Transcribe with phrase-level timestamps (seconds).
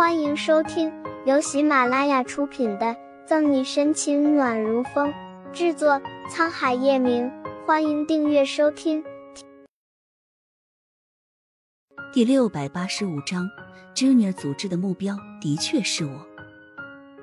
[0.00, 0.90] 欢迎收听
[1.26, 2.86] 由喜马拉雅出品的
[3.26, 5.12] 《赠你深情暖如风》，
[5.52, 7.30] 制作沧海夜明。
[7.66, 9.04] 欢迎订阅收听。
[12.14, 13.46] 第六百八十五章
[13.94, 16.26] ，Junior 组织的目标的确是我。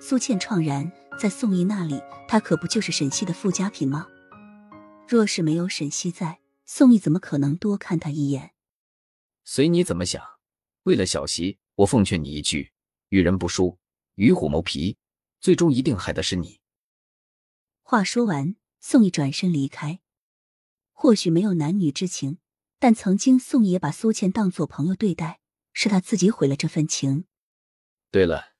[0.00, 4.08] 苏倩怆然，在宋毅那里，他可不就是沈西的附加品吗？
[5.06, 8.50] 若是没有沈西在，宋毅怎么可能多看他一眼？
[9.44, 10.20] 随你怎么想。
[10.82, 12.72] 为了小溪，我奉劝你一句：
[13.08, 13.78] 与人不淑，
[14.14, 14.96] 与虎谋皮，
[15.40, 16.60] 最终一定害的是你。
[17.82, 20.00] 话说完，宋毅转身离开。
[20.92, 22.38] 或许没有男女之情，
[22.78, 25.40] 但曾经宋毅也把苏倩当做朋友对待，
[25.72, 27.24] 是他自己毁了这份情。
[28.12, 28.54] 对了，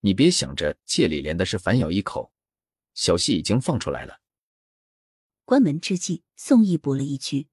[0.00, 2.32] 你别想着借李莲的事反咬一口，
[2.94, 4.20] 小溪已经放出来了。
[5.44, 7.46] 关门之际，宋毅补了一句：“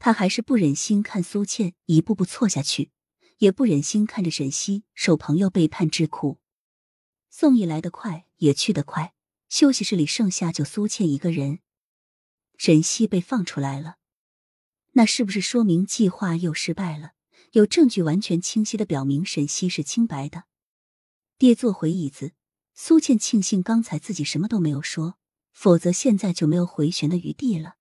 [0.00, 2.90] 他还是不忍心看苏倩一步步错下去。”
[3.38, 6.38] 也不忍心看着沈西受朋友背叛之苦。
[7.30, 9.14] 宋毅来得快，也去得快。
[9.48, 11.60] 休息室里剩下就苏倩一个人。
[12.56, 13.96] 沈西被放出来了，
[14.92, 17.12] 那是不是说明计划又失败了？
[17.52, 20.44] 有证据完全清晰的表明沈西是清白的。
[21.38, 22.32] 爹坐回椅子，
[22.74, 25.16] 苏倩庆幸刚才自己什么都没有说，
[25.52, 27.74] 否则现在就没有回旋的余地了。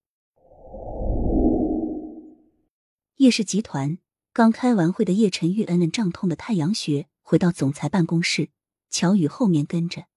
[3.17, 3.99] 叶氏集团。
[4.33, 8.49] 刚开完会的叶晨玉，摁摁胀痛的太阳穴，回到总裁办公室。
[8.89, 10.07] 乔宇后面跟着。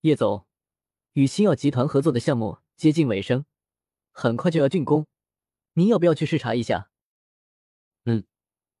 [0.00, 0.46] 叶总，
[1.12, 3.44] 与星耀集团合作的项目接近尾声，
[4.10, 5.06] 很快就要竣工，
[5.74, 6.90] 您要不要去视察一下？
[8.06, 8.24] 嗯，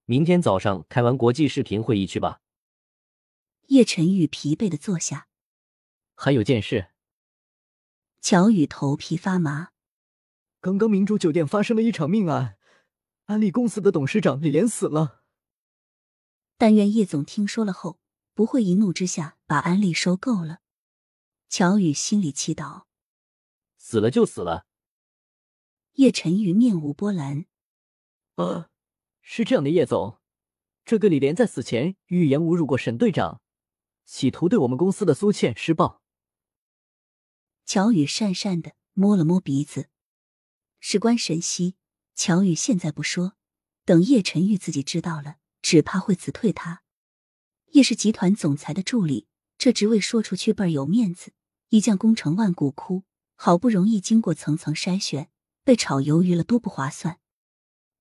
[0.06, 2.40] 明天早上开完国际视频会议去吧。
[3.66, 5.28] 叶晨玉疲惫的坐下。
[6.14, 6.88] 还有件事。
[8.22, 9.72] 乔宇头皮发麻。
[10.62, 12.55] 刚刚明珠酒店发生了一场命案。
[13.26, 15.24] 安利公司的董事长李莲死了。
[16.56, 18.00] 但愿叶总听说了后，
[18.34, 20.60] 不会一怒之下把安利收购了。
[21.48, 22.84] 乔宇心里祈祷。
[23.78, 24.66] 死了就死了。
[25.94, 27.46] 叶晨宇面无波澜。
[28.36, 28.70] 呃，
[29.20, 30.20] 是这样的，叶总，
[30.84, 33.40] 这个李莲在死前预言侮辱过沈队长，
[34.04, 36.02] 企图对我们公司的苏倩施暴。
[37.64, 39.88] 乔宇讪讪的摸了摸鼻子，
[40.78, 41.76] 事关沈西。
[42.16, 43.34] 乔宇现在不说，
[43.84, 46.82] 等叶晨玉自己知道了，只怕会辞退他。
[47.72, 49.26] 叶氏集团总裁的助理，
[49.58, 51.32] 这职位说出去倍儿有面子。
[51.68, 53.02] 一将功成万骨枯，
[53.34, 55.28] 好不容易经过层层筛选，
[55.62, 57.18] 被炒鱿鱼了，多不划算。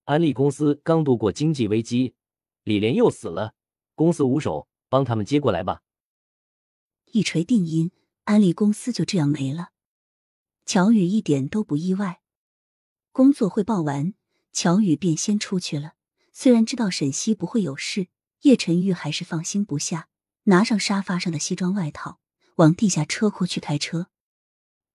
[0.05, 2.15] 安利公司刚度过经济危机，
[2.63, 3.53] 李莲又死了，
[3.95, 5.81] 公司无手，帮他们接过来吧。
[7.11, 7.91] 一锤定音，
[8.23, 9.71] 安利公司就这样没了。
[10.65, 12.21] 乔宇一点都不意外。
[13.15, 14.13] 工作汇报完，
[14.51, 15.93] 乔宇便先出去了。
[16.33, 18.09] 虽然知道沈西不会有事，
[18.41, 20.09] 叶晨玉还是放心不下，
[20.43, 22.19] 拿上沙发上的西装外套，
[22.55, 24.07] 往地下车库去开车。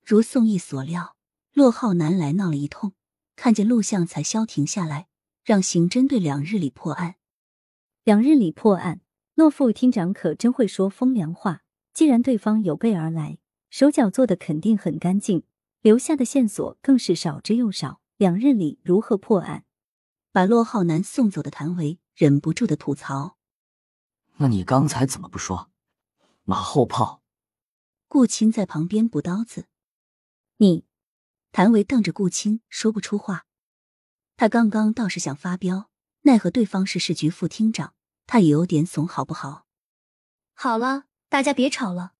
[0.04, 1.16] 如宋毅所料，
[1.54, 2.92] 骆浩南来闹了一通，
[3.36, 5.08] 看见录像才消停下来，
[5.42, 7.14] 让刑侦队两日里破案。
[8.04, 9.00] 两日里破案，
[9.34, 11.62] 骆副厅长可真会说风凉话。
[11.94, 13.38] 既然对方有备而来，
[13.70, 15.44] 手脚做的肯定很干净，
[15.80, 17.99] 留下的线索更是少之又少。
[18.20, 19.64] 两日里如何破案？
[20.30, 23.38] 把骆浩南送走的谭维忍不住的吐槽
[24.36, 25.70] ：“那你刚才怎么不说？
[26.42, 27.22] 马后炮。”
[28.08, 29.68] 顾青在旁边补刀子
[30.60, 30.84] ：“你。”
[31.50, 33.46] 谭维瞪着顾青说不出话。
[34.36, 35.88] 他刚刚倒是想发飙，
[36.24, 37.94] 奈何对方是市局副厅长，
[38.26, 39.64] 他也有点怂，好不好？
[40.52, 42.12] 好了，大家别吵了。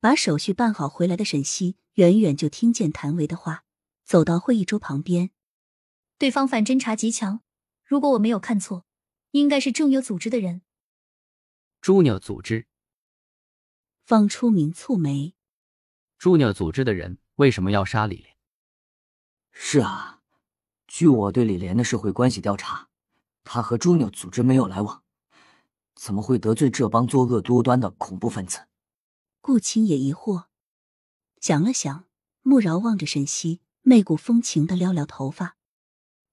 [0.00, 3.63] 把手续办好回来的沈西远远就听见谭维的话。
[4.04, 5.30] 走到会议桌旁边，
[6.18, 7.40] 对方反侦查极强，
[7.84, 8.84] 如果我没有看错，
[9.30, 10.60] 应该是重要组织的人。
[11.80, 12.66] 朱鸟组织，
[14.04, 15.34] 方初明蹙眉。
[16.18, 18.36] 朱鸟组织的人为什么要杀李莲？
[19.50, 20.20] 是啊，
[20.86, 22.88] 据我对李莲的社会关系调查，
[23.42, 25.02] 他和朱鸟组织没有来往，
[25.94, 28.66] 怎么会得罪这帮作恶多端的恐怖分子？
[29.40, 30.46] 顾青也疑惑，
[31.40, 32.06] 想了想，
[32.42, 33.62] 穆饶望着沈西。
[33.86, 35.58] 媚骨风情的撩撩头发，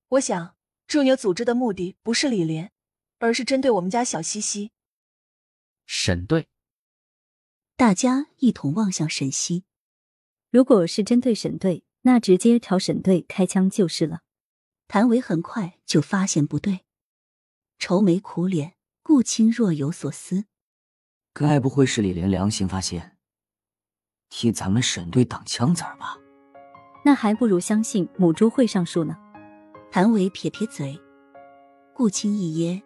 [0.07, 0.56] 我想
[0.88, 2.71] 祝牛组织的目的不是李莲，
[3.19, 4.71] 而是针对我们家小西西。
[5.86, 6.48] 沈队，
[7.75, 9.65] 大家一同望向沈西。
[10.50, 14.21] 如果是针对沈队，那直接朝沈队开枪就是了。
[14.88, 16.86] 谭维很快就发现不对，
[17.77, 20.45] 愁眉苦脸，顾青若有所思。
[21.33, 23.18] 该不会是李莲良心发现，
[24.30, 26.18] 替咱们沈队挡枪子儿吧？
[27.03, 29.18] 那还不如相信母猪会上树呢。
[29.92, 31.00] 谭维撇撇嘴，
[31.94, 32.81] 顾青一噎。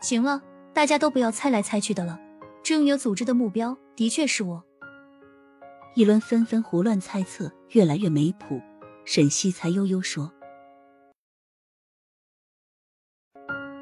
[0.00, 0.42] 行了，
[0.72, 2.18] 大家都不要猜来猜去的了。
[2.62, 4.64] 正有组织的目标的确是我。
[5.94, 8.60] 一轮纷纷胡乱猜测，越来越没谱。
[9.04, 10.32] 沈西才悠悠说：“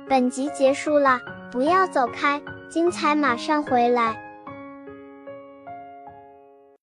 [0.09, 1.21] 本集结束了，
[1.51, 2.41] 不要走开，
[2.71, 4.23] 精彩马上回来。”